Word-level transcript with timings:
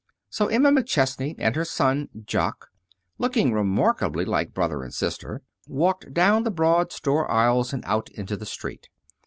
So 0.31 0.47
Emma 0.47 0.71
McChesney 0.71 1.35
and 1.37 1.55
her 1.55 1.63
son 1.63 2.09
Jock, 2.25 2.69
looking 3.19 3.53
remarkably 3.53 4.25
like 4.25 4.51
brother 4.51 4.81
and 4.81 4.91
sister, 4.91 5.43
walked 5.67 6.11
down 6.11 6.41
the 6.41 6.49
broad 6.49 6.91
store 6.91 7.29
aisles 7.29 7.71
and 7.71 7.85
out 7.85 8.09
into 8.09 8.35
the 8.35 8.47
street. 8.47 8.89